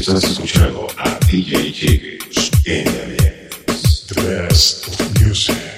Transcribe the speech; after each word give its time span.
Estás 0.00 0.22
escuchando 0.22 0.86
a 0.96 1.18
DJ 1.26 1.72
Jiggers 1.72 2.50
en 2.64 2.84
The 4.06 4.22
best 4.22 4.86
music. 5.20 5.77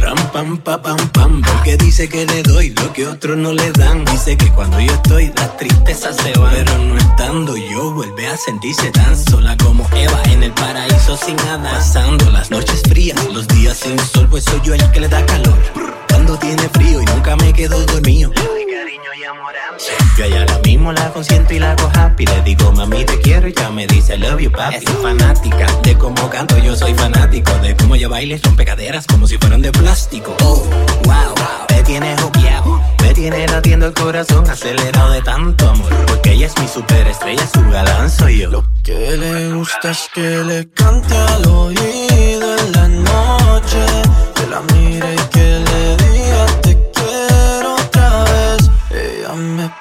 ram 0.00 0.16
pam 0.32 0.56
pa 0.58 0.80
pam 0.80 0.96
pam 1.12 1.42
porque 1.42 1.76
dice 1.76 2.08
que 2.08 2.24
le 2.24 2.42
doy 2.42 2.70
lo 2.70 2.92
que 2.92 3.06
otros 3.06 3.36
no 3.36 3.52
le 3.52 3.70
dan. 3.72 4.04
Dice 4.06 4.36
que 4.36 4.50
cuando 4.52 4.80
yo 4.80 4.92
estoy 4.92 5.32
la 5.36 5.56
tristeza 5.56 6.12
se 6.12 6.32
va 6.38 6.50
pero 6.50 6.78
no 6.78 6.96
estando 6.96 7.56
yo 7.56 7.92
vuelve 7.92 8.26
a 8.26 8.36
sentirse 8.36 8.90
tan 8.90 9.16
sola 9.16 9.56
como 9.58 9.86
Eva 9.94 10.22
en 10.32 10.44
el 10.44 10.52
paraíso 10.52 11.16
sin 11.16 11.36
nada. 11.36 11.70
Pasando 11.72 12.30
las 12.30 12.50
noches 12.50 12.82
frías 12.88 13.22
los 13.32 13.46
días 13.48 13.76
sin 13.76 13.98
sol 13.98 14.26
pues 14.30 14.44
soy 14.44 14.60
yo 14.64 14.74
el 14.74 14.90
que 14.92 15.00
le 15.00 15.08
da 15.08 15.24
calor. 15.26 15.58
Cuando 16.08 16.38
tiene 16.38 16.68
frío 16.70 17.02
y 17.02 17.04
nunca 17.04 17.36
me 17.36 17.52
quedo 17.52 17.84
dormido. 17.86 18.32
Yo 20.16 20.24
a 20.24 20.26
ella 20.26 20.46
mismo 20.76 20.92
la 20.92 21.10
consiento 21.10 21.54
y 21.54 21.58
la 21.58 21.72
hago 21.72 21.90
happy. 21.94 22.26
Le 22.26 22.42
digo, 22.42 22.70
mami, 22.72 23.04
te 23.04 23.18
quiero 23.20 23.48
y 23.48 23.54
ya 23.54 23.70
me 23.70 23.86
dice, 23.86 24.16
love 24.18 24.40
you, 24.40 24.50
papi. 24.50 24.76
Es 24.76 24.84
fanática 25.02 25.66
de 25.82 25.96
cómo 25.96 26.28
canto, 26.28 26.58
yo 26.58 26.76
soy 26.76 26.92
fanático. 26.94 27.50
De 27.62 27.74
cómo 27.76 27.94
ella 27.94 28.08
baila, 28.08 28.38
son 28.38 28.56
pegaderas 28.56 29.06
como 29.06 29.26
si 29.26 29.38
fueran 29.38 29.62
de 29.62 29.72
plástico. 29.72 30.36
Oh, 30.42 30.64
wow, 31.04 31.34
wow. 31.34 31.66
me 31.70 31.82
tiene 31.82 32.16
joqueado. 32.18 32.80
Me 33.02 33.14
tiene 33.14 33.46
latiendo 33.46 33.86
el 33.86 33.94
corazón 33.94 34.48
acelerado 34.50 35.12
de 35.12 35.22
tanto 35.22 35.70
amor. 35.70 35.92
Porque 36.06 36.32
ella 36.32 36.46
es 36.46 36.58
mi 36.58 36.68
superestrella, 36.68 37.46
su 37.46 37.62
galán 37.70 38.10
soy 38.10 38.40
yo. 38.40 38.50
Lo 38.50 38.64
que 38.82 39.16
le 39.16 39.52
gusta 39.52 39.90
es 39.90 40.10
que 40.12 40.44
le 40.44 40.68
cante 40.70 41.16
al 41.16 41.46
oído 41.46 42.58
en 42.58 42.72
la 42.72 42.88
noche. 42.88 43.78
Que 44.34 44.46
la 44.46 44.60
mire 44.74 45.15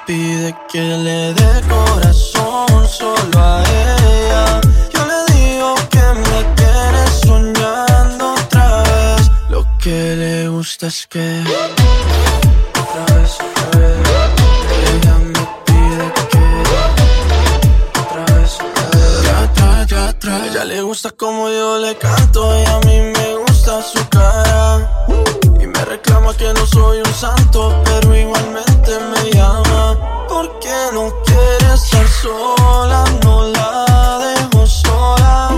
pide 0.06 0.56
que 0.72 0.81
le 0.81 1.34
dé 1.34 1.62
corazón 1.68 2.88
solo 2.88 3.38
a 3.38 3.63
ella. 3.63 4.62
Yo 4.94 5.02
le 5.12 5.19
digo 5.34 5.75
que 5.90 6.06
me 6.25 6.40
tiene 6.60 7.04
soñando 7.25 8.34
otra 8.34 8.84
vez. 8.84 9.31
Lo 9.50 9.66
que 9.81 10.16
le 10.16 10.48
gusta 10.50 10.88
es 10.88 11.07
que 11.07 11.44
otra 12.81 13.16
vez, 13.16 13.38
otra 13.40 13.80
vez. 13.80 13.98
Ella 14.92 15.16
me 15.18 15.44
pide 15.66 16.06
que 16.31 16.46
otra 18.00 18.24
vez, 18.36 18.51
otra 18.60 18.94
vez. 18.94 19.24
Ya, 19.24 19.44
atrás, 19.44 19.88
ya, 19.88 20.10
atrás. 20.10 20.42
Ella 20.50 20.66
le 20.66 20.81
gusta 20.81 21.12
como 21.12 21.50
yo 21.50 21.80
le 21.80 21.96
canto 21.98 22.40
y 22.60 22.66
a 22.66 22.80
mí 22.80 23.00
me 23.00 23.36
gusta 23.36 23.44
su 23.65 24.07
cara. 24.09 24.88
Y 25.59 25.65
me 25.65 25.85
reclama 25.85 26.35
que 26.35 26.53
no 26.53 26.67
soy 26.67 27.00
un 27.00 27.13
santo, 27.13 27.75
pero 27.83 28.15
igualmente 28.15 28.91
me 29.12 29.31
llama. 29.31 29.97
Porque 30.29 30.69
no 30.94 31.12
quiere 31.25 31.73
estar 31.73 32.07
sola, 32.07 33.03
no 33.23 33.47
la 33.50 34.19
dejo 34.19 34.67
sola. 34.67 35.50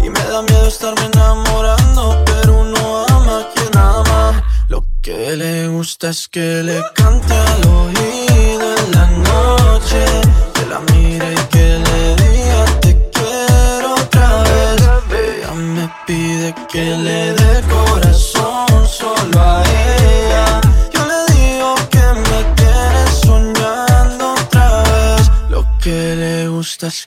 Y 0.00 0.08
me 0.08 0.24
da 0.26 0.42
miedo 0.42 0.68
estarme 0.68 1.06
enamorando, 1.12 2.22
pero 2.24 2.60
uno 2.60 3.04
ama 3.08 3.40
a 3.40 3.48
quien 3.52 3.76
ama. 3.76 4.44
Lo 4.68 4.86
que 5.02 5.36
le 5.36 5.66
gusta 5.66 6.10
es 6.10 6.28
que 6.28 6.62
le 6.62 6.80
cante 6.94 7.34
al 7.34 7.66
oído 7.66 8.76
en 8.76 8.90
la 8.92 9.06
noche. 9.06 10.05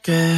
Good. 0.04 0.29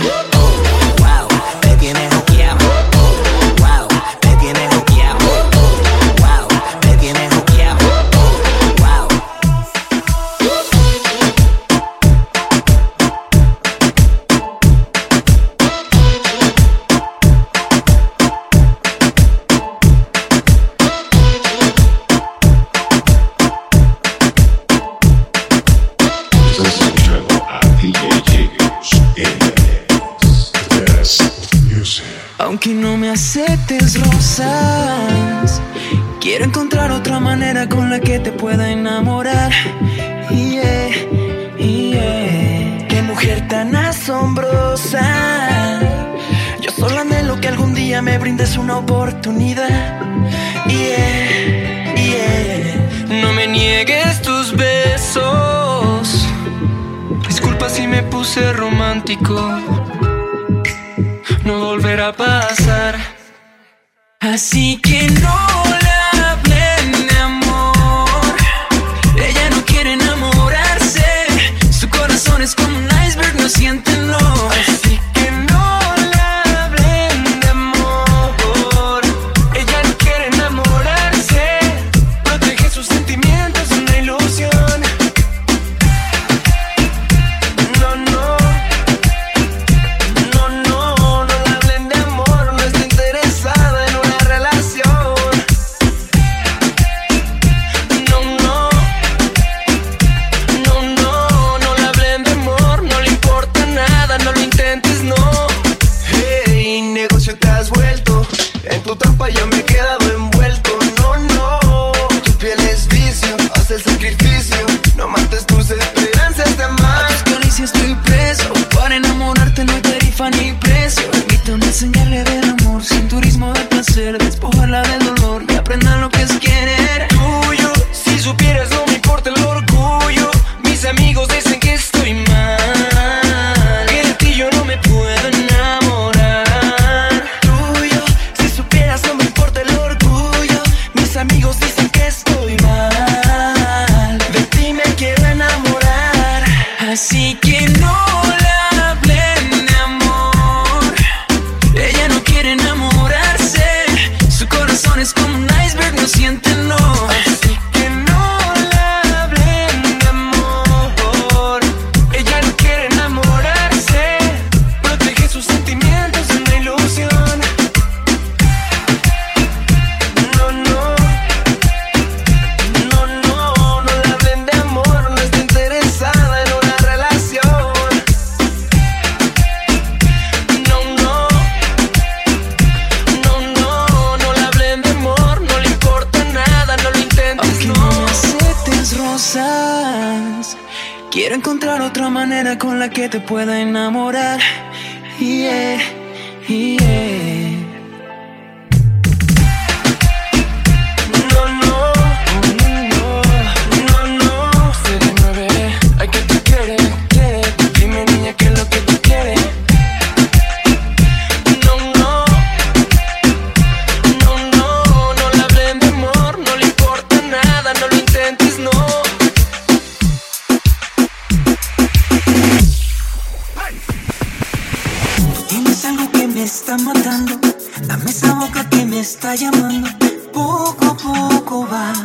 me 226.41 226.47
está 226.47 226.75
matando, 226.75 227.39
dame 227.85 228.09
esa 228.09 228.33
boca 228.33 228.67
que 228.67 228.83
me 228.83 228.99
está 228.99 229.35
llamando. 229.35 229.87
Poco 230.33 230.85
a 230.85 230.97
poco 230.97 231.67
vas 231.67 231.99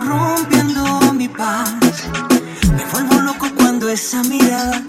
rompiendo 0.00 1.12
mi 1.12 1.28
paz. 1.28 1.72
Me 2.76 2.84
vuelvo 2.86 3.20
loco 3.20 3.46
cuando 3.56 3.88
esa 3.88 4.24
mirada 4.24 4.82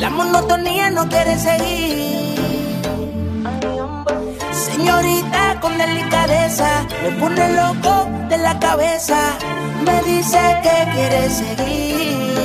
La 0.00 0.10
monotonía 0.10 0.90
no 0.90 1.08
quiere 1.08 1.36
seguir. 1.36 2.36
Señorita 4.52 5.58
con 5.60 5.76
delicadeza, 5.76 6.86
me 7.02 7.10
pone 7.18 7.52
loco 7.54 8.08
de 8.28 8.38
la 8.38 8.58
cabeza. 8.60 9.18
Me 9.84 10.02
dice 10.04 10.38
que 10.62 10.90
quiere 10.92 11.30
seguir. 11.30 12.37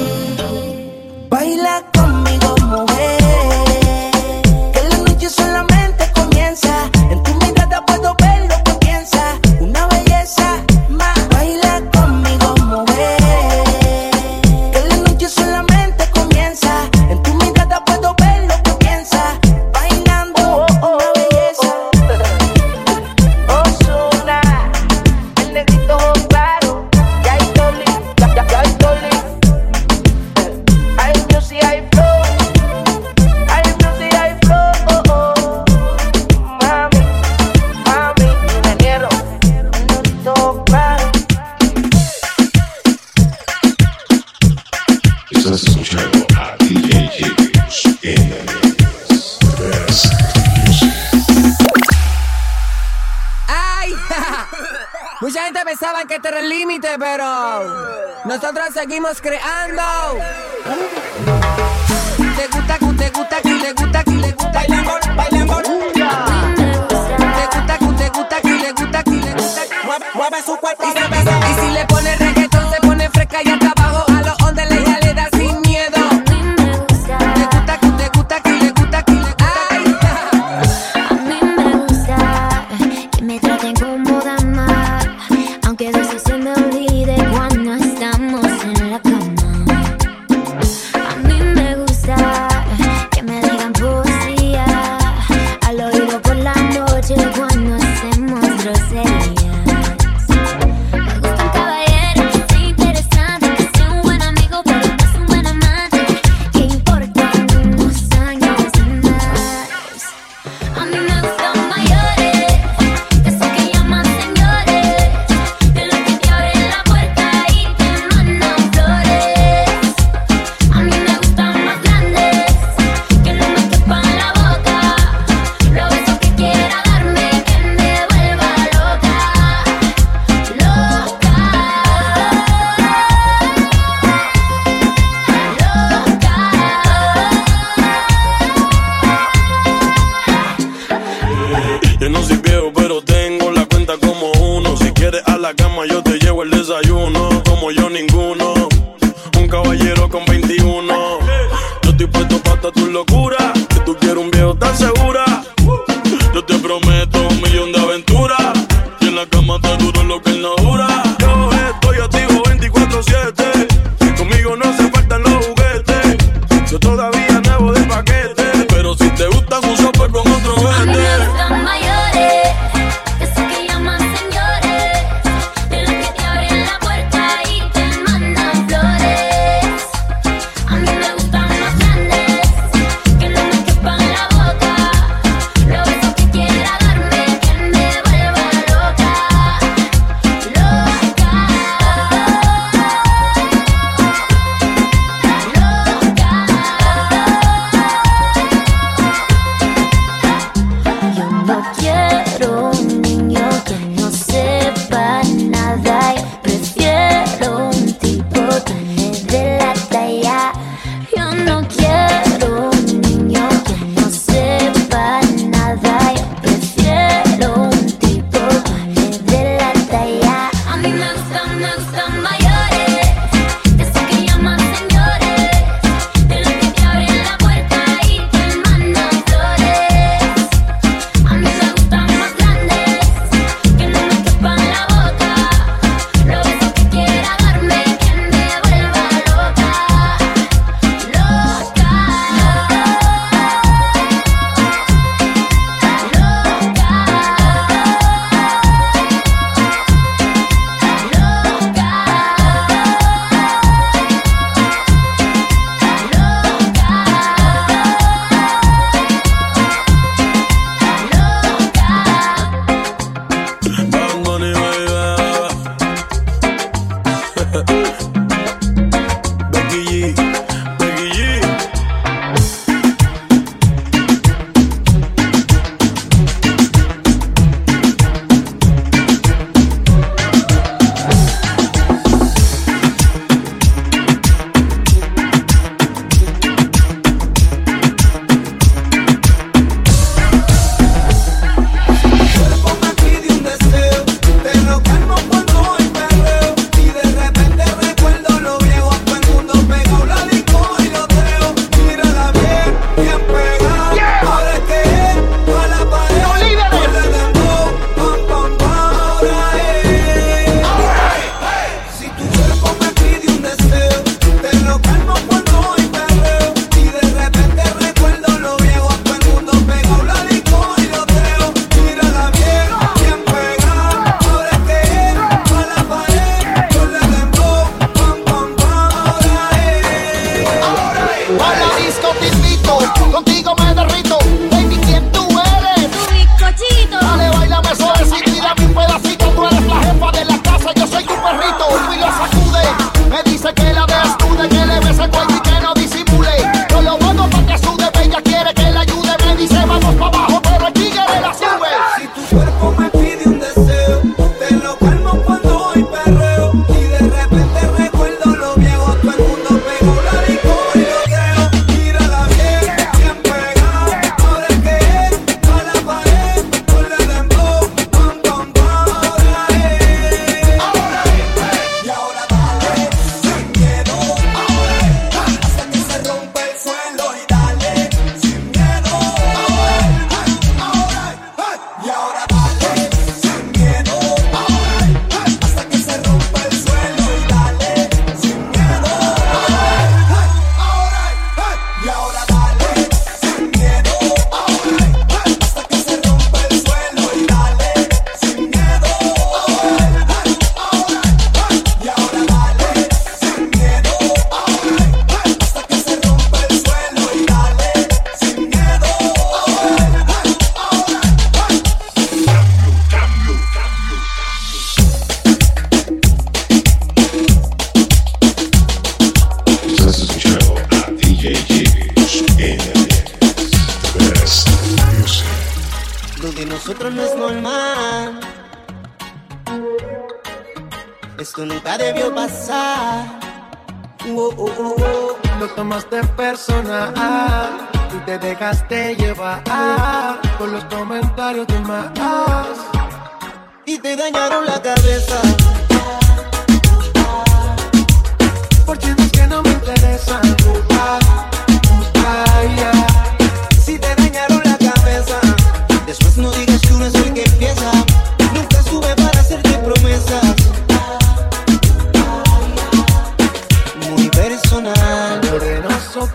Creando. 59.22 59.53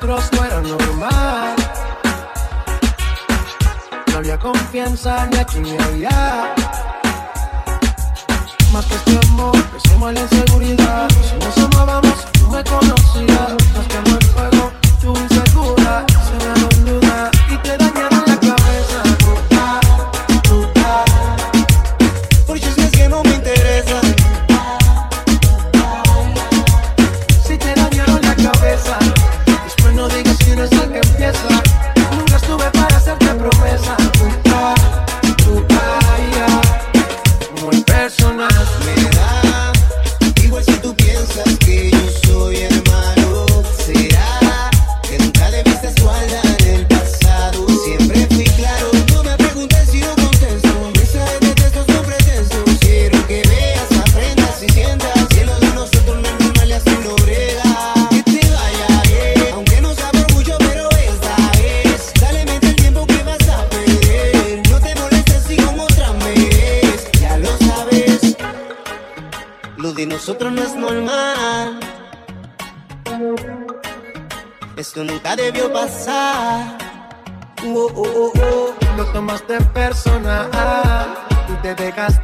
Nosotros 0.01 0.31
no 0.33 0.45
era 0.45 0.61
normal. 0.61 1.57
No 4.13 4.19
había 4.19 4.39
confianza 4.39 5.27
ni 5.27 5.39
aquí 5.39 5.59
ni 5.59 5.73
allá. 5.73 6.55
Más 8.73 8.85
que 8.87 8.95
este 8.95 9.19
amor, 9.29 9.53
que 9.53 9.89
somos 9.89 10.13
la 10.13 10.21
inseguridad. 10.21 11.09
Si 11.11 11.45
nos 11.45 11.59
amábamos, 11.59 12.33
tú 12.33 12.49
me 12.49 12.63
conocías. 12.65 13.58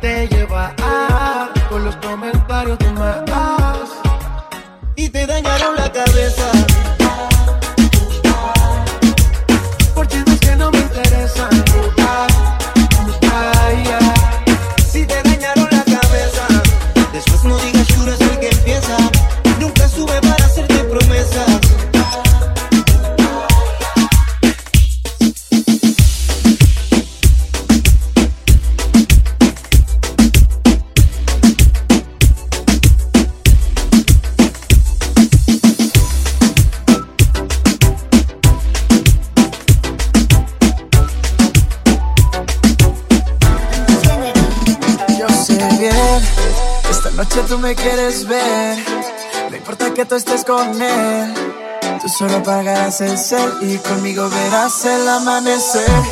Te 0.01 0.34
tú 47.55 47.61
me 47.61 47.75
quieres 47.77 48.27
ver. 48.27 48.79
No 49.49 49.57
importa 49.57 49.95
que 49.95 50.05
tú 50.05 50.17
estés 50.17 50.45
con 50.45 50.83
él. 50.83 51.35
Tú 52.01 52.09
solo 52.09 52.39
apagarás 52.39 53.01
el 53.01 53.17
cel 53.17 53.53
y 53.61 53.77
conmigo 53.79 54.29
verás 54.29 54.85
el 54.85 55.09
amanecer. 55.09 56.03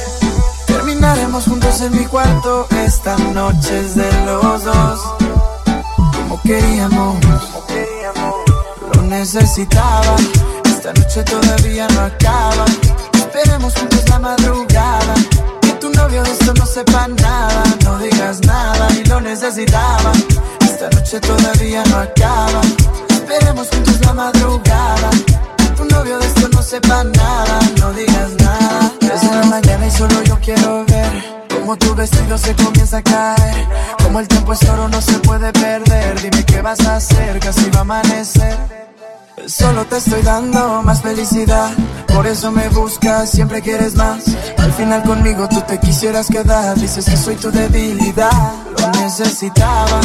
Terminaremos 0.66 1.44
juntos 1.44 1.80
en 1.80 1.92
mi 1.98 2.04
cuarto. 2.06 2.68
Esta 2.86 3.16
noche 3.16 3.80
es 3.80 3.96
de 3.96 4.10
los 4.24 4.64
dos. 4.64 5.00
Como 6.14 6.40
queríamos, 6.42 7.16
lo 8.94 9.02
necesitaba. 9.02 10.14
Esta 10.64 10.92
noche 10.92 11.24
todavía 11.24 11.88
no 11.88 12.02
acaba. 12.02 12.66
Esperemos 13.14 13.74
juntos 13.74 14.08
la 14.08 14.18
madrugada. 14.20 15.14
Que 15.62 15.72
tu 15.72 15.90
novio 15.90 16.22
de 16.22 16.30
esto 16.30 16.54
no 16.54 16.66
sepa 16.66 17.08
nada. 17.08 17.64
No 17.84 17.98
digas 17.98 18.40
nada 18.42 18.88
y 18.92 19.04
lo 19.04 19.20
necesitaba. 19.20 20.12
Esta 20.82 20.98
noche 20.98 21.20
todavía 21.20 21.84
no 21.84 21.96
acaba. 21.98 22.60
Esperemos 23.08 23.68
juntos 23.68 24.00
la 24.04 24.14
madrugada. 24.14 25.10
Tu 25.76 25.84
novio 25.84 26.18
de 26.18 26.26
esto 26.26 26.48
no 26.48 26.60
sepa 26.60 27.04
nada. 27.04 27.60
No 27.78 27.92
digas 27.92 28.30
nada. 28.40 28.92
Desde 29.00 29.30
la 29.32 29.44
mañana 29.44 29.86
y 29.86 29.90
solo 29.92 30.20
yo 30.24 30.36
quiero 30.40 30.84
ver. 30.86 31.46
Como 31.50 31.76
tu 31.76 31.94
vestido 31.94 32.36
se 32.36 32.56
comienza 32.56 32.96
a 32.96 33.02
caer. 33.02 33.68
Como 34.02 34.18
el 34.18 34.26
tiempo 34.26 34.54
es 34.54 34.68
oro, 34.68 34.88
no 34.88 35.00
se 35.00 35.12
puede 35.20 35.52
perder. 35.52 36.20
Dime 36.20 36.44
qué 36.44 36.60
vas 36.60 36.80
a 36.80 36.96
hacer, 36.96 37.38
casi 37.38 37.70
va 37.70 37.78
a 37.78 37.82
amanecer. 37.82 38.58
Solo 39.46 39.84
te 39.84 39.98
estoy 39.98 40.22
dando 40.22 40.82
más 40.82 41.00
felicidad. 41.00 41.70
Por 42.12 42.26
eso 42.26 42.50
me 42.50 42.68
buscas, 42.70 43.30
siempre 43.30 43.62
quieres 43.62 43.94
más. 43.94 44.24
Al 44.58 44.72
final 44.72 45.04
conmigo 45.04 45.48
tú 45.48 45.60
te 45.60 45.78
quisieras 45.78 46.26
quedar. 46.26 46.74
Dices 46.74 47.04
que 47.04 47.16
soy 47.16 47.36
tu 47.36 47.52
debilidad. 47.52 48.52
Lo 48.80 48.90
necesitaba. 49.00 50.00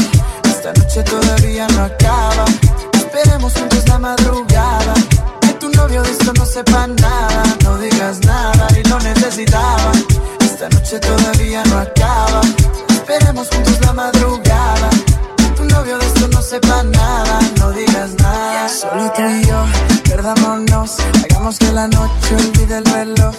Esta 0.67 0.82
noche 0.82 1.03
todavía 1.03 1.65
no 1.69 1.84
acaba. 1.86 2.43
Esperemos 2.91 3.53
juntos 3.53 3.88
la 3.88 3.99
madrugada. 3.99 4.93
Que 5.39 5.53
tu 5.53 5.69
novio 5.69 6.03
de 6.03 6.12
esto 6.12 6.34
no 6.34 6.45
sepa 6.45 6.88
nada. 6.88 7.43
No 7.63 7.77
digas 7.77 8.19
nada 8.25 8.67
y 8.77 8.84
lo 8.89 8.99
necesitaba. 8.99 9.93
Esta 10.41 10.67
noche 10.67 10.99
todavía 10.99 11.63
no 11.63 11.77
acaba. 11.77 12.41
Esperemos 12.89 13.47
juntos 13.47 13.80
la 13.80 13.93
madrugada. 13.93 14.89
Que 15.38 15.45
tu 15.56 15.63
novio 15.63 15.97
de 15.99 16.06
esto 16.06 16.27
no 16.27 16.41
sepa 16.41 16.84
nada. 16.84 17.39
No 17.60 17.71
digas 17.71 18.10
nada. 18.19 18.67
Solo 18.67 19.10
tú 19.15 19.21
y 19.21 19.45
yo, 19.45 19.63
perdámonos. 20.03 20.97
Hagamos 21.23 21.60
que 21.60 21.71
la 21.71 21.88
noche 21.88 22.36
olvide 22.36 22.80
el 22.80 22.86
reloj. 22.86 23.36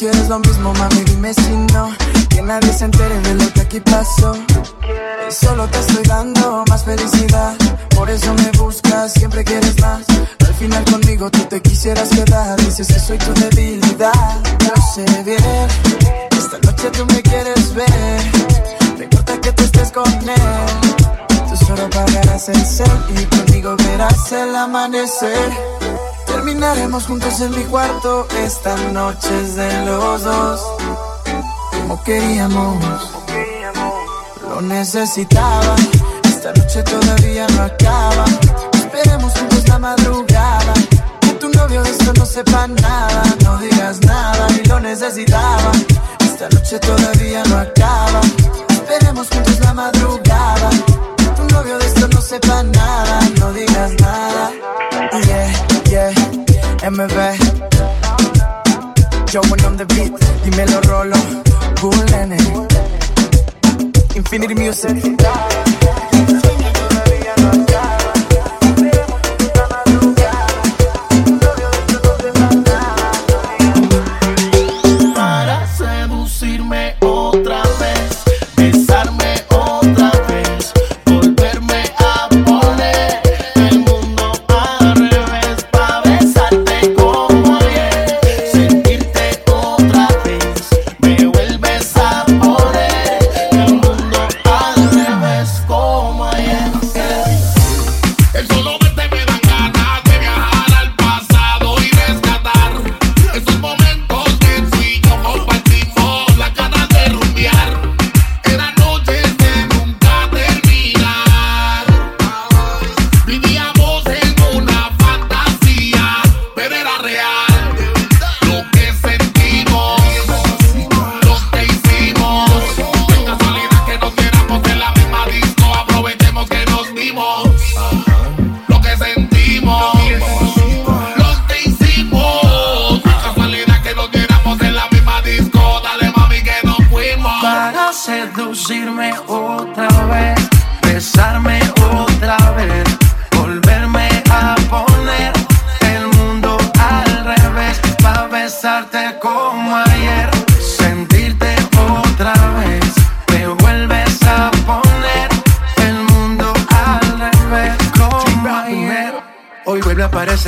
Quieres 0.00 0.30
lo 0.30 0.38
mismo, 0.38 0.72
mami, 0.72 1.04
dime 1.04 1.34
si 1.34 1.54
no. 1.74 1.94
Que 2.30 2.40
nadie 2.40 2.72
se 2.72 2.86
entere 2.86 3.20
de 3.20 3.34
lo 3.34 3.52
que 3.52 3.60
aquí 3.60 3.80
pasó. 3.80 4.32
Y 5.28 5.30
solo 5.30 5.68
te 5.68 5.78
estoy 5.78 6.02
dando 6.04 6.64
más 6.70 6.86
felicidad. 6.86 7.54
Por 7.94 8.08
eso 8.08 8.32
me 8.32 8.50
buscas, 8.52 9.12
siempre 9.12 9.44
quieres 9.44 9.78
más. 9.78 10.06
Al 10.38 10.54
final 10.54 10.82
conmigo 10.90 11.30
tú 11.30 11.40
te 11.40 11.60
quisieras 11.60 12.08
quedar. 12.08 12.58
Dices 12.60 12.86
que 12.86 12.98
soy 12.98 13.18
tu 13.18 13.34
debilidad. 13.34 14.38
Yo 14.60 14.72
sé 14.94 15.04
bien, 15.22 15.68
esta 16.30 16.58
noche 16.64 16.90
tú 16.92 17.04
me 17.04 17.20
quieres 17.20 17.74
ver. 17.74 18.22
No 18.96 19.04
importa 19.04 19.38
que 19.38 19.52
tú 19.52 19.64
estés 19.64 19.92
con 19.92 20.10
él. 20.10 20.96
Tú 21.46 21.56
solo 21.66 21.84
apagarás 21.84 22.48
el 22.48 22.64
cel 22.64 22.90
y 23.10 23.24
conmigo 23.26 23.76
verás 23.76 24.32
el 24.32 24.56
amanecer. 24.56 25.79
Terminaremos 26.32 27.06
juntos 27.06 27.40
en 27.40 27.50
mi 27.50 27.64
cuarto. 27.64 28.26
Esta 28.44 28.76
noche 28.92 29.30
de 29.30 29.84
los 29.84 30.22
dos. 30.22 30.60
Como 31.72 32.02
queríamos, 32.04 33.12
lo 34.48 34.60
necesitaba. 34.60 35.74
Esta 36.24 36.52
noche 36.52 36.82
todavía 36.82 37.46
no 37.48 37.62
acaba. 37.62 38.24
Esperemos 38.74 39.32
juntos 39.32 39.68
la 39.68 39.78
madrugada. 39.78 40.74
Que 41.20 41.32
tu 41.34 41.50
novio 41.50 41.82
de 41.82 41.90
esto 41.90 42.12
no 42.14 42.24
sepa 42.24 42.66
nada. 42.66 43.22
No 43.44 43.58
digas 43.58 44.00
nada 44.02 44.46
y 44.52 44.68
lo 44.68 44.80
necesitaba. 44.80 45.72
Esta 46.20 46.48
noche 46.50 46.78
todavía 46.78 47.42
no 47.44 47.58
acaba. 47.58 48.20
Esperemos 48.68 49.28
juntos 49.28 49.60
la 49.60 49.74
madrugada. 49.74 50.70
Tu 51.36 51.44
novio 51.54 51.78
de 51.78 51.86
esto 51.86 52.08
no 52.08 52.20
sepa 52.20 52.62
nada, 52.62 53.20
no 53.38 53.52
digas 53.52 53.92
nada. 54.00 54.52
Yeah, 55.26 55.69
MB. 56.82 57.16
Yo 59.32 59.40
on 59.66 59.76
the 59.76 59.84
beat, 59.86 60.12
dímelo 60.44 60.80
rolo, 60.88 61.16
cool. 61.80 62.00
Infinity 64.16 64.54
Music. 64.54 65.20
para 67.70 67.89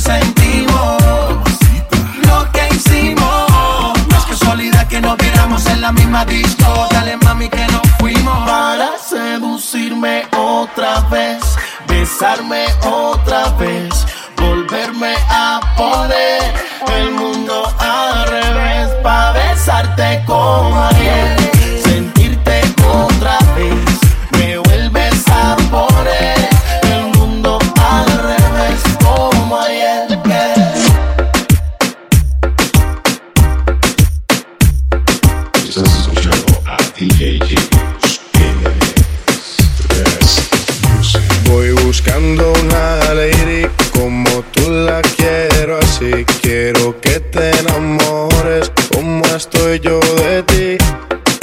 Que 0.00 0.06
sentimos, 0.06 1.02
lo 2.26 2.50
que 2.52 2.68
hicimos. 2.74 3.50
No 4.08 4.16
es 4.16 4.24
casualidad 4.24 4.88
que 4.88 4.98
nos 4.98 5.14
viéramos 5.18 5.66
en 5.66 5.82
la 5.82 5.92
misma 5.92 6.24
disco. 6.24 6.88
Dale 6.90 7.18
mami 7.18 7.50
que 7.50 7.66
nos 7.66 7.82
fuimos. 7.98 8.48
Para 8.48 8.96
seducirme 8.96 10.26
otra 10.34 11.00
vez, 11.10 11.42
besarme 11.86 12.64
otra 12.82 13.50
vez, 13.58 14.06
volverme 14.38 15.14
a 15.28 15.60
poner 15.76 16.54
el 16.96 17.10
mundo 17.10 17.70
al 17.78 18.26
revés, 18.26 18.88
para 19.02 19.32
besarte 19.32 20.22
como 20.24 20.82
ayer, 20.82 21.39
yo 49.82 50.00
de 50.00 50.42
ti. 50.42 50.84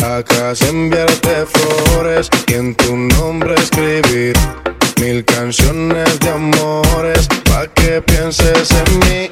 Acá 0.03 0.53
enviarte 0.69 1.45
flores 1.45 2.29
y 2.47 2.53
en 2.53 2.75
tu 2.75 2.95
nombre 2.95 3.55
escribir 3.55 4.33
mil 5.01 5.25
canciones 5.25 6.19
de 6.19 6.29
amores 6.29 7.27
pa' 7.45 7.67
que 7.67 8.01
pienses 8.01 8.71
en 8.71 8.99
mí. 8.99 9.29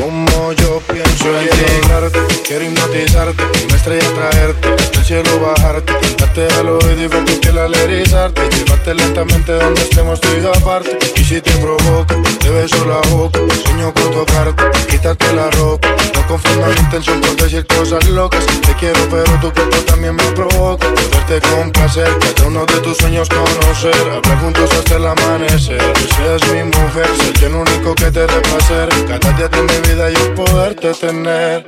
Como 0.00 0.52
yo 0.52 0.80
pienso 0.92 1.40
en 1.40 1.48
ti 1.50 2.38
Quiero 2.46 2.64
hipnotizarte, 2.64 3.42
una 3.66 3.76
estrella 3.76 4.14
traerte 4.14 4.68
Hasta 4.68 4.98
el 5.00 5.04
cielo 5.04 5.40
bajarte, 5.40 5.92
cantarte 6.00 6.46
al 6.54 6.68
oído 6.68 7.02
y 7.02 7.08
ver 7.08 7.24
tu 7.24 7.40
piel 7.40 7.58
al 7.58 7.72
Llevarte 7.72 8.94
lentamente 8.94 9.52
donde 9.52 9.82
estemos 9.82 10.20
tú 10.20 10.28
y 10.40 10.46
aparte 10.46 10.98
Y 11.16 11.24
si 11.24 11.40
te 11.40 11.50
provoca, 11.58 12.16
te 12.38 12.50
beso 12.50 12.84
la 12.84 13.00
boca 13.10 13.40
Sueño 13.64 13.92
con 13.92 14.12
tocarte, 14.12 14.62
quitarte 14.88 15.32
la 15.32 15.50
ropa 15.50 15.87
Confundas 16.28 16.74
mi 16.74 16.80
intención 16.80 17.20
por 17.22 17.34
decir 17.36 17.66
cosas 17.66 18.06
locas. 18.08 18.44
Te 18.46 18.74
quiero 18.74 19.00
pero 19.10 19.32
tu 19.40 19.50
cuerpo 19.50 19.78
también 19.86 20.14
me 20.14 20.22
provoca. 20.32 20.86
Poderte 20.92 21.40
complacer, 21.48 22.08
cada 22.18 22.48
uno 22.48 22.66
de 22.66 22.80
tus 22.80 22.98
sueños 22.98 23.28
conocer. 23.30 23.94
Hablar 23.96 24.38
juntos 24.42 24.70
hasta 24.70 24.96
el 24.96 25.06
amanecer. 25.06 25.92
Que 25.94 26.14
seas 26.14 26.42
mi 26.52 26.64
mujer, 26.64 27.06
ser 27.16 27.32
yo 27.40 27.46
el 27.46 27.54
único 27.54 27.94
que 27.94 28.10
te 28.10 28.20
dé 28.20 28.40
placer 28.42 28.88
Cada 29.08 29.36
día 29.38 29.48
de 29.48 29.62
mi 29.62 29.88
vida 29.88 30.10
yo 30.10 30.34
poderte 30.34 30.92
tener. 30.92 31.66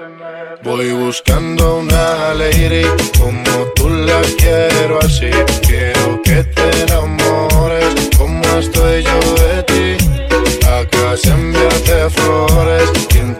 Voy 0.62 0.92
buscando 0.92 1.76
una 1.76 2.34
lady 2.34 2.84
como 3.18 3.64
tú 3.76 3.88
la 3.88 4.20
quiero 4.36 4.98
así. 5.00 5.30
Quiero 5.62 6.20
que 6.22 6.44
te 6.44 6.82
enamores 6.82 8.10
como 8.18 8.44
estoy 8.58 9.04
yo 9.04 9.34
de 9.42 9.62
ti. 9.62 10.04
Acá 10.66 11.14
enviarte 11.24 12.10
flores 12.10 12.90
y 13.14 13.39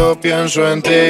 yo 0.00 0.18
pienso 0.18 0.60
en 0.72 0.80
ti. 0.80 1.08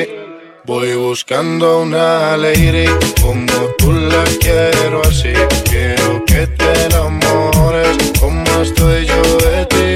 Voy 0.65 0.95
buscando 0.95 1.83
una 1.83 2.35
alegría 2.35 2.93
como 3.23 3.59
tú 3.79 3.93
la 3.93 4.25
quiero 4.41 5.01
así. 5.11 5.33
Quiero 5.71 6.25
que 6.27 6.43
te 6.59 6.71
enamores 6.87 7.97
como 8.19 8.51
estoy 8.61 9.07
yo 9.13 9.23
de 9.47 9.59
ti. 9.75 9.91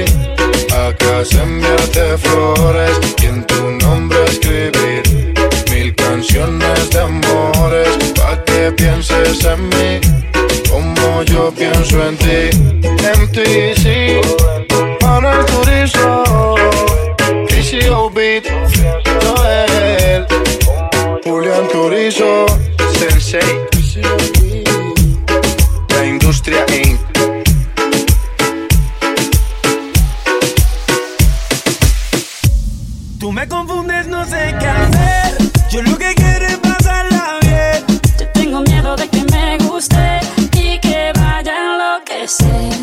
Acá 0.85 1.13
enviarte 1.43 2.17
flores 2.25 2.95
y 3.21 3.25
en 3.25 3.45
tu 3.47 3.61
nombre 3.83 4.17
escribir 4.33 5.03
mil 5.71 5.93
canciones 5.95 6.89
de 6.91 6.99
amores 6.99 7.89
pa 8.17 8.31
que 8.45 8.71
pienses 8.79 9.43
en 9.43 9.61
mí 9.73 9.91
como 10.69 11.23
yo 11.23 11.51
pienso 11.51 11.95
en 12.09 12.15
ti. 12.23 12.41
En 13.13 13.21
ti 13.35 13.51
sí, 13.83 13.97
para 14.99 15.39
el 15.39 15.45
turismo. 15.45 16.55
TCO 17.47 18.09
beat. 18.09 18.74
Gran 21.55 21.69
Turismo, 21.69 22.45
Sensei, 22.99 23.39
la 25.87 26.05
industria 26.05 26.65
Inc. 26.83 26.99
Tú 33.17 33.31
me 33.31 33.47
confundes, 33.47 34.05
no 34.07 34.25
sé 34.25 34.53
qué 34.59 34.67
hacer. 34.67 35.37
Yo 35.69 35.81
lo 35.81 35.97
que 35.97 36.13
quiero 36.15 36.45
es 36.45 36.57
pasarla 36.57 37.39
bien. 37.39 38.01
Yo 38.19 38.27
tengo 38.33 38.59
miedo 38.59 38.97
de 38.97 39.07
que 39.07 39.23
me 39.31 39.57
guste 39.59 40.19
y 40.57 40.77
que 40.79 41.13
vaya 41.15 41.53
a 41.53 41.99
enloquecer. 42.01 42.74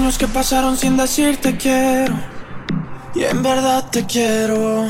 años 0.00 0.16
que 0.16 0.28
pasaron 0.28 0.78
sin 0.78 0.96
decirte 0.96 1.56
quiero. 1.56 2.14
Y 3.14 3.24
en 3.24 3.42
verdad 3.42 3.84
te 3.90 4.06
quiero. 4.06 4.86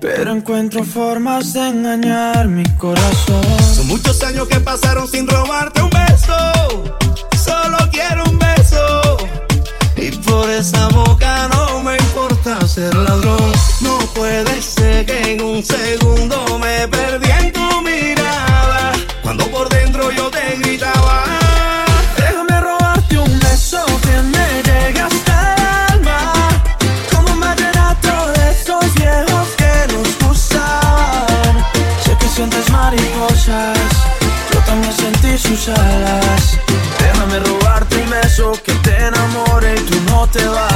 Pero 0.00 0.32
encuentro 0.32 0.84
formas 0.84 1.54
de 1.54 1.68
engañar 1.68 2.46
mi 2.46 2.64
corazón. 2.76 3.42
Son 3.74 3.86
muchos 3.86 4.22
años 4.22 4.46
que 4.48 4.60
pasaron 4.60 5.08
sin 5.08 5.26
robarte 5.26 5.80
un 5.80 5.90
beso. 5.90 6.36
Solo 7.42 7.78
quiero 7.90 8.24
un 8.24 8.38
beso. 8.38 9.16
Y 9.96 10.10
por 10.18 10.50
esa 10.50 10.88
boca 10.88 11.48
no 11.48 11.82
me 11.82 11.96
importa 11.96 12.66
ser 12.68 12.94
ladrón. 12.94 13.52
No 13.80 13.98
puede 14.14 14.60
ser 14.60 15.06
que 15.06 15.32
en 15.32 15.42
un 15.42 15.64
segundo 15.64 16.58
me 16.58 16.86
perdí 16.88 17.30
en 17.40 17.52
tu 17.52 17.80
mirada. 17.80 18.92
Cuando 19.22 19.46
por 19.50 19.75
sus 35.46 35.68
alas. 35.68 36.58
Déjame 36.98 37.38
robarte 37.40 37.96
un 37.96 38.10
beso 38.10 38.52
que 38.64 38.72
te 38.74 38.96
enamore 38.96 39.74
y 39.74 39.80
tú 39.80 40.00
no 40.10 40.26
te 40.28 40.44
vas. 40.46 40.75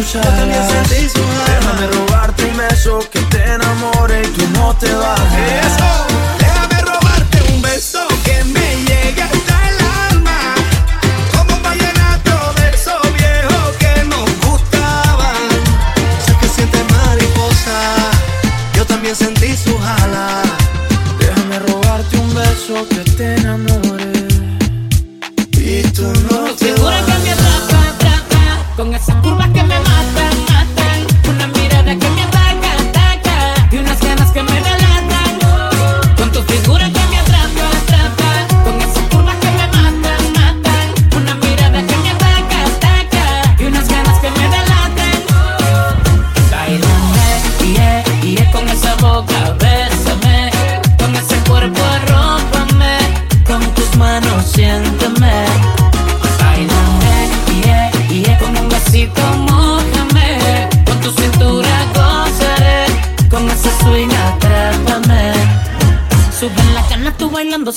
escuchar. 0.00 0.24
Yo 0.24 0.30
también 0.30 0.68
sentís 0.68 1.12
Déjame 1.14 1.86
robarte 1.86 2.44
un 2.44 2.56
beso 2.56 2.98
que 3.10 3.20
te 3.20 3.42
enamore 3.44 4.22
y 4.22 4.26
tú 4.28 4.46
no 4.54 4.74
te 4.76 4.92
bajes. 4.92 6.07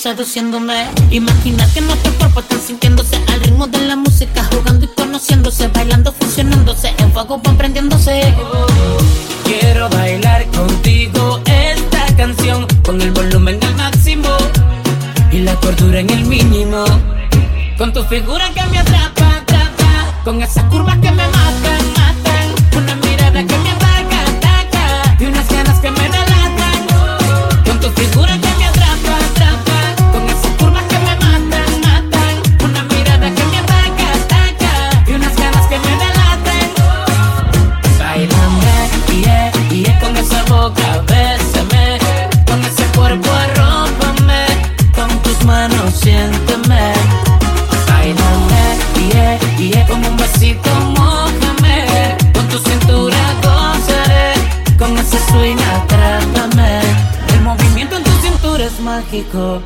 seduciéndome. 0.01 0.87
Imagina 1.11 1.67
que 1.73 1.81
nuestros 1.81 2.15
cuerpos 2.15 2.43
están 2.43 2.59
sintiéndose 2.59 3.17
al 3.27 3.39
ritmo 3.41 3.67
de 3.67 3.79
la 3.85 3.95
música, 3.95 4.43
jugando 4.51 4.85
y 4.85 4.87
conociéndose, 4.87 5.67
bailando, 5.67 6.11
funcionándose, 6.11 6.91
en 6.97 7.11
fuego 7.13 7.39
van. 7.43 8.33
Quiero 9.43 9.89
bailar 9.89 10.47
contigo 10.47 11.39
esta 11.45 12.15
canción 12.15 12.65
con 12.83 12.99
el 12.99 13.11
volumen 13.11 13.59
al 13.63 13.75
máximo 13.75 14.29
y 15.31 15.39
la 15.39 15.55
cordura 15.57 15.99
en 15.99 16.09
el 16.09 16.25
mínimo. 16.25 16.83
Con 17.77 17.93
tu 17.93 18.03
figura 18.05 18.49
que 18.55 18.63
me 18.71 18.79
atrapa, 18.79 19.37
atrapa, 19.37 20.21
con 20.23 20.41
esas 20.41 20.63
curvas 20.65 20.97
que 20.97 21.11
me 21.11 21.27
matan. 21.27 21.50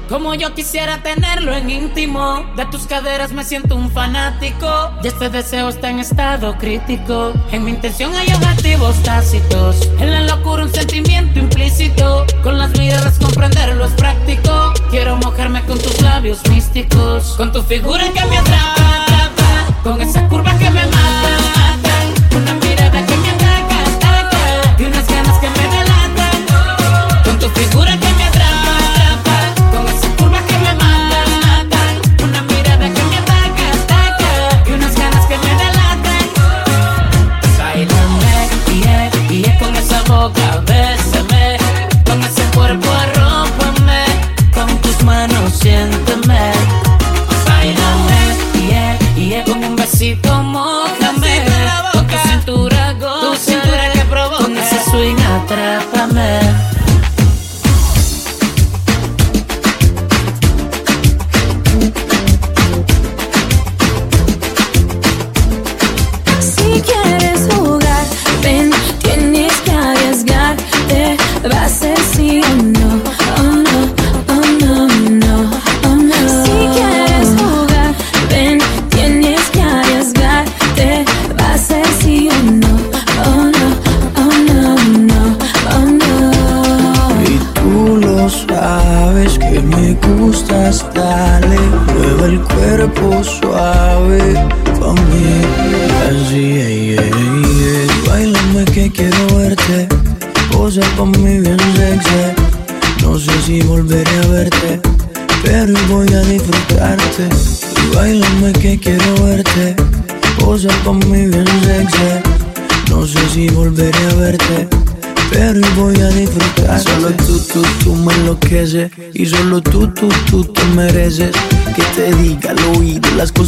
Como 0.10 0.34
yo 0.34 0.54
quisiera 0.54 1.04
tenerlo 1.04 1.54
en 1.56 1.70
íntimo. 1.70 2.46
De 2.56 2.66
tus 2.66 2.88
caderas 2.88 3.32
me 3.32 3.44
siento 3.44 3.76
un 3.76 3.92
fanático. 3.92 4.92
Y 5.04 5.08
este 5.08 5.30
deseo 5.30 5.70
está 5.70 5.90
en 5.90 6.00
estado 6.00 6.58
crítico. 6.58 7.34
En 7.52 7.64
mi 7.64 7.72
intención 7.72 8.16
hay 8.16 8.28
objetivos 8.34 8.96
tácitos. 9.04 9.90
En 10.00 10.12
la 10.12 10.22
locura 10.22 10.64
un 10.64 10.74
sentimiento 10.74 11.40
implícito. 11.40 12.26
Con 12.44 12.58
las 12.58 12.72
miradas 12.78 13.20
comprenderlo 13.20 13.86
es 13.86 13.92
práctico. 13.94 14.74
Quiero 14.90 15.16
mojarme 15.18 15.62
con 15.66 15.78
tus 15.78 16.02
labios 16.02 16.40
místicos. 16.50 17.36
Con 17.38 17.52
tu 17.52 17.62
figura 17.62 18.06
que 18.14 18.26
me 18.26 18.38
atrapa. 18.38 19.32
con 19.84 20.02
esa 20.02 20.28
curva 20.28 20.58
que 20.58 20.70
me 20.72 20.86
mata. 20.88 21.46
figura 27.56 27.95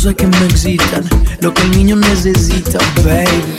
cosas 0.07 0.15
que 0.15 0.27
no 0.27 0.45
existen, 0.45 1.03
lo 1.41 1.53
que 1.53 1.61
el 1.63 1.71
niño 1.71 1.95
necesita, 1.97 2.79
baby. 3.03 3.56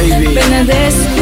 baby. 0.00 0.34
Been 0.34 0.66
this 0.66 1.19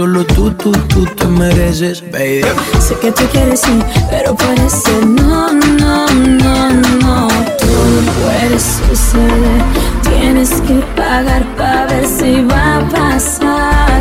solo 0.00 0.24
tú, 0.24 0.50
tú, 0.52 0.72
tú 0.88 1.04
te 1.04 1.26
mereces, 1.26 2.02
baby. 2.10 2.40
Sé 2.80 2.94
que 3.02 3.12
tú 3.12 3.22
quieres 3.30 3.60
sí, 3.60 3.78
pero 4.08 4.34
parece 4.34 4.92
no, 5.04 5.52
no, 5.52 6.06
no, 6.06 6.70
no. 7.02 7.28
Tú 7.60 7.72
no 7.94 8.12
puedes 8.22 8.80
suceder, 8.88 9.60
tienes 10.08 10.52
que 10.62 10.76
pagar 10.96 11.44
para 11.54 11.84
ver 11.84 12.06
si 12.06 12.42
va 12.44 12.78
a 12.78 12.88
pasar. 12.88 14.00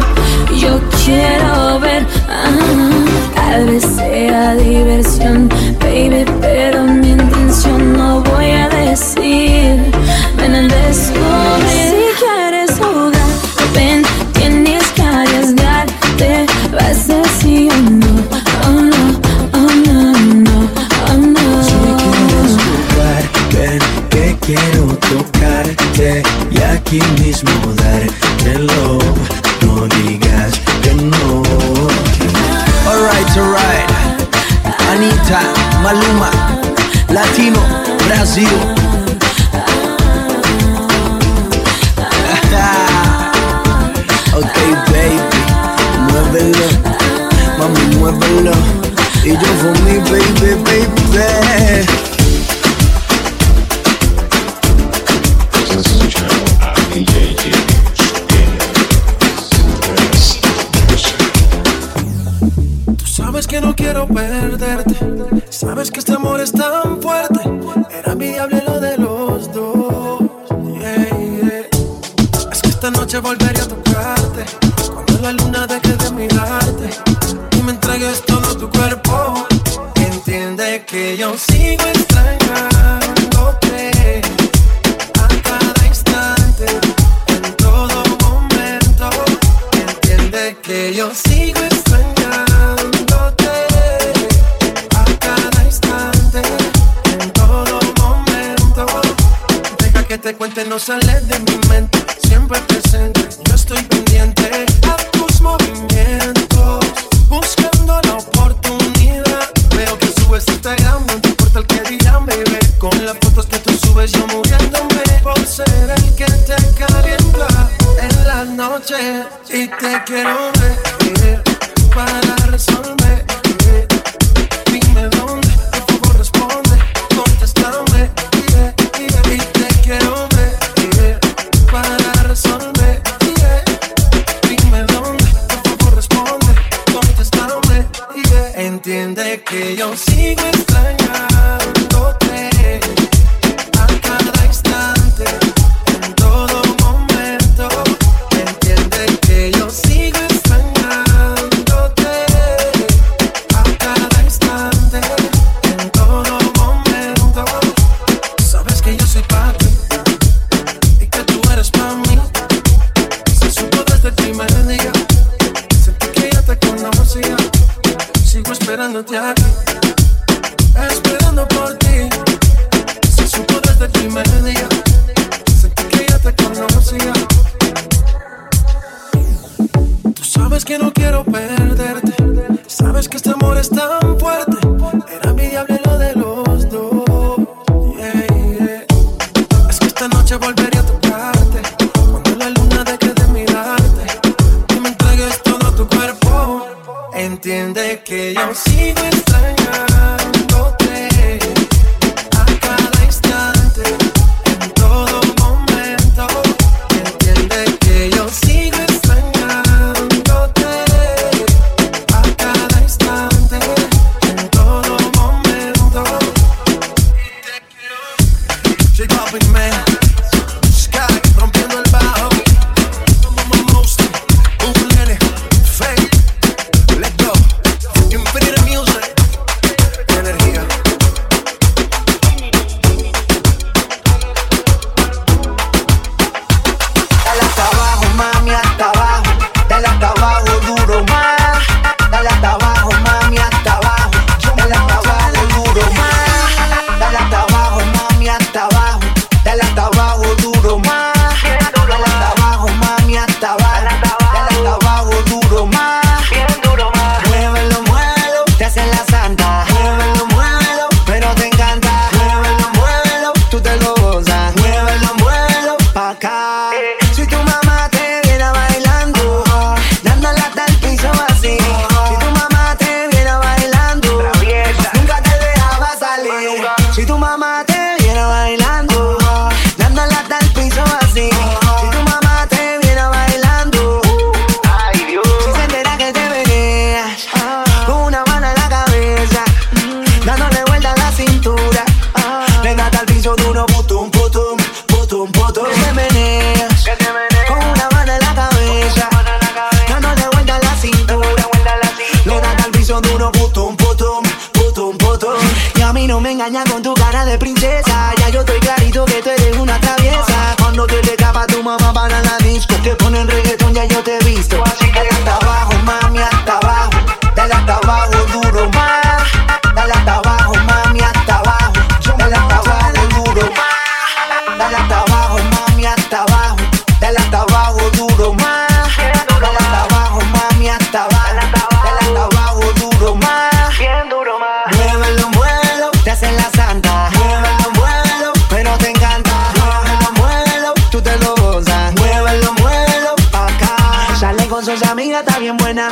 Yo 0.58 0.80
quiero 1.04 1.82
ver, 1.82 2.08
ah, 2.30 3.36
tal 3.36 3.66
vez 3.66 3.84
sea 3.84 4.56
diversión, 4.56 5.50
baby, 5.82 6.24
pero 6.40 6.86
mi 6.86 7.10
intención 7.10 7.92
no 7.92 8.22
voy 8.22 8.52
a 8.52 8.70
decir. 8.70 9.92
Ven 10.38 10.56
al 10.56 10.70
descubrir. 10.70 11.69
aquí 26.90 27.02
mismo 27.22 27.54
dártelo. 27.76 28.98
No 29.62 29.86
digas 29.98 30.60
que 30.82 30.96
no. 30.96 31.44
Alright, 32.88 33.38
alright. 33.38 33.88
Anita, 34.90 35.42
Maluma, 35.84 36.32
Latino, 37.10 37.60
Brasil. 38.08 38.50
ok, 44.34 44.56
baby, 44.90 45.20
muévelo. 46.10 46.68
Mami, 47.60 47.84
muévelo. 47.98 48.56
Y 49.24 49.34
yo 49.34 49.50
for 49.62 49.76
me, 49.84 49.94
baby, 50.10 50.56
baby. 50.64 50.90
volver. 73.22 73.49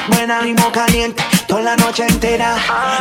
Buena, 0.10 0.40
ritmo 0.42 0.72
caliente, 0.72 1.24
toda 1.48 1.62
la 1.62 1.76
noche 1.78 2.06
entera. 2.08 2.56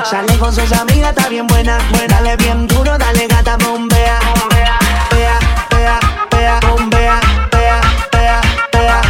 Sale 0.09 0.36
con 0.38 0.55
sus 0.55 0.72
amigas, 0.72 1.14
está 1.16 1.28
bien 1.28 1.47
buena, 1.47 1.78
buena. 1.90 2.16
Dale 2.16 2.36
bien 2.36 2.66
duro, 2.66 2.97
dale 2.99 3.26
gata, 3.26 3.57
bombea. 3.57 4.18
Bombea, 4.40 4.78
bea, 5.11 5.38
bea, 5.70 6.01
bea, 6.30 6.61
bombea, 6.61 7.20
bea, 7.51 7.80
bea, 8.12 8.40
bea, 8.72 9.01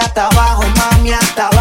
hasta 0.00 0.26
abajo, 0.26 0.64
mami, 0.76 1.12
hasta 1.12 1.46
abajo 1.46 1.55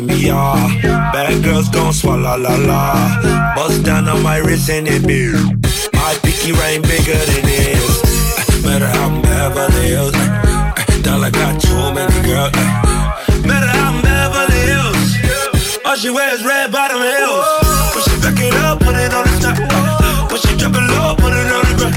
shimmy, 0.00 0.26
yeah, 0.26 0.68
shimmy. 0.68 0.82
Bad 1.12 1.44
girls 1.44 1.68
gon' 1.68 1.92
swallow 1.92 2.36
la 2.36 2.56
la. 2.56 3.54
Bust 3.54 3.84
down 3.84 4.08
on 4.08 4.22
my 4.22 4.38
wrist 4.38 4.70
and 4.70 4.88
it 4.88 5.06
be. 5.06 5.32
My 5.92 6.14
pinky 6.22 6.52
ring 6.52 6.82
bigger 6.82 7.18
than 7.28 7.42
this. 7.44 8.00
How 8.64 9.06
I'm 9.06 9.22
Beverly 9.22 9.88
Hills. 9.88 10.12
Dollar 11.02 11.30
got 11.30 11.60
too 11.60 11.92
many 11.92 12.20
girls. 12.26 12.54
How 12.54 13.88
I'm 13.88 14.02
Beverly 14.02 14.60
Hills. 14.70 15.80
All 15.84 15.96
she 15.96 16.10
wears 16.10 16.44
red 16.44 16.72
bottom 16.72 17.00
heels. 17.00 17.44
When 17.94 18.02
she 18.04 18.16
back 18.22 18.38
it 18.40 18.54
up, 18.54 18.78
put 18.80 18.96
it 18.96 19.12
on 19.12 19.24
the 19.26 19.36
top. 19.42 20.30
When 20.30 20.40
she 20.40 20.56
drop 20.56 20.74
it 20.74 20.86
low, 20.94 21.14
put 21.16 21.32
it 21.32 21.50
on 21.52 21.62
the 21.66 21.74
ground. 21.78 21.96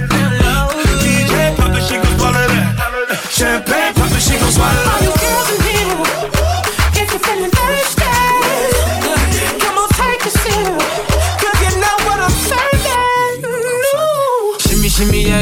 DJ 0.99 1.55
pop 1.55 1.75
it, 1.77 1.83
she 1.87 1.95
gon' 1.95 2.17
swallow 2.17 2.47
that. 2.51 3.29
Champagne 3.31 3.93
pop 3.93 4.11
it, 4.11 4.21
she 4.21 4.37
gon' 4.39 4.51
swallow 4.51 4.83
that. 4.83 5.12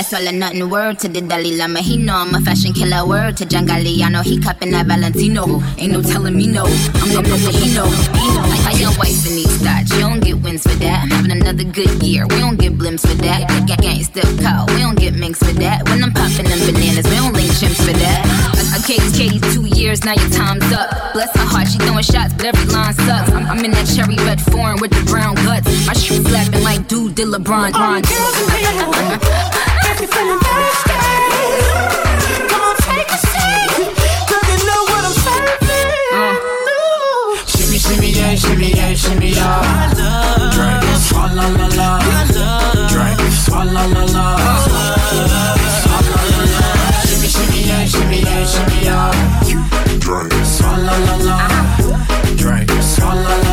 No 0.00 0.08
swallow 0.08 0.30
nothing. 0.30 0.70
Word 0.70 0.98
to 1.00 1.08
the 1.08 1.20
Dalai 1.20 1.56
Lama, 1.56 1.80
he 1.80 1.96
know 1.96 2.16
I'm 2.16 2.34
a 2.34 2.40
fashion 2.40 2.72
killer. 2.72 3.06
Word 3.06 3.36
to 3.38 3.44
John 3.44 3.66
Galliano, 3.66 4.22
he 4.22 4.40
cupping 4.40 4.70
that 4.70 4.86
Valentino. 4.86 5.60
Ain't 5.76 5.92
no 5.92 6.02
telling 6.02 6.36
me 6.36 6.46
no. 6.46 6.64
I'm 6.64 7.12
gonna 7.12 7.36
what 7.44 7.54
he 7.54 7.74
know. 7.74 7.84
Like 7.84 8.60
how 8.64 8.74
your 8.76 8.92
wife 8.98 9.26
in 9.28 9.34
these 9.36 9.56
thoughts. 9.60 9.92
You 9.92 10.00
don't 10.00 10.20
get 10.20 10.38
wins 10.40 10.62
for 10.62 10.76
that. 10.80 11.02
I'm 11.02 11.10
having 11.10 11.32
another 11.32 11.64
good 11.64 12.02
year. 12.02 12.26
We 12.26 12.38
don't 12.38 12.58
get 12.58 12.78
blimps 12.78 13.02
for 13.06 13.14
that. 13.22 13.48
Gang, 13.66 13.76
gang, 13.76 14.02
still. 14.04 14.24
We 14.72 14.80
don't 14.80 14.98
get 14.98 15.14
minks 15.14 15.38
for 15.38 15.52
that. 15.60 15.84
When 15.88 16.02
I'm 16.02 16.12
popping 16.12 16.48
them 16.48 16.60
bananas, 16.64 17.04
we 17.04 17.16
don't 17.16 17.34
link 17.34 17.50
chimps 17.60 17.84
for 17.84 17.92
that. 17.92 18.20
I, 18.56 18.76
I 18.76 18.78
caged 18.86 19.16
Katie 19.16 19.40
two 19.52 19.66
years, 19.76 20.04
now 20.04 20.14
your 20.14 20.30
time's 20.30 20.64
up. 20.72 21.12
Bless 21.12 21.34
her 21.36 21.44
heart, 21.44 21.68
she 21.68 21.78
throwing 21.78 22.04
shots, 22.04 22.32
but 22.34 22.46
every 22.46 22.64
line 22.72 22.94
sucks. 22.94 23.30
I'm, 23.32 23.44
I'm 23.46 23.64
in 23.64 23.72
that 23.72 23.84
cherry 23.84 24.16
red 24.24 24.40
foreign 24.40 24.80
with 24.80 24.92
the 24.92 25.04
brown 25.10 25.34
guts. 25.46 25.66
My 25.86 25.92
shoe 25.92 26.22
slapping 26.24 26.62
like 26.62 26.88
dude 26.88 27.16
did 27.16 27.28
LeBron. 27.28 27.74
All 27.74 29.66
shimmy 38.40 38.72
yeah, 38.72 38.94
shimmy. 38.94 39.30
Yeah. 39.30 39.92
Drink, 40.54 40.84
swalla 41.06 41.46
la 41.58 41.66
la. 41.78 41.90
Love, 42.34 42.88
Drink, 42.90 43.20
swalla 43.32 43.84
la 43.94 44.04
la. 44.04 44.26
Swalla 45.82 46.20
la 46.30 46.38
la. 46.52 46.62
Shimmy 47.06 47.28
shimmy 47.28 47.60
yeah, 47.68 47.84
shimmy 47.86 48.20
yeah, 48.20 48.46
shimmy 48.46 48.84
ya. 48.84 49.12
Yeah. 49.46 49.98
Drink, 49.98 50.32
swalla 50.44 50.94
la 51.06 51.16
la. 51.26 51.38
Drink, 52.36 52.70
swalla 52.82 53.42
la. 53.44 53.49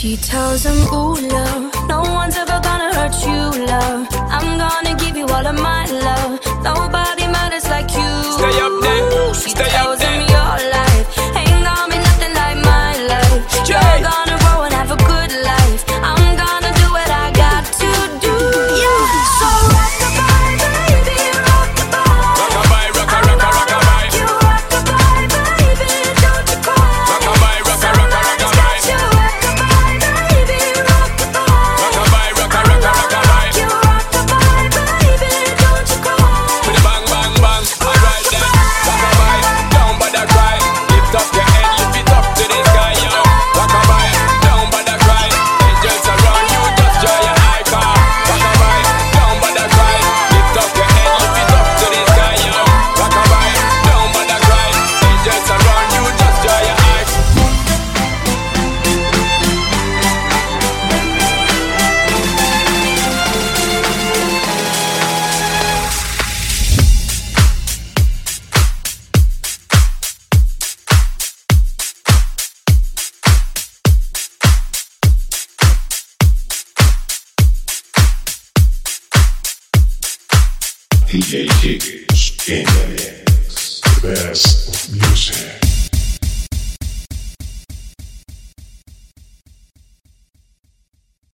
She 0.00 0.16
tells 0.16 0.64
him, 0.64 0.89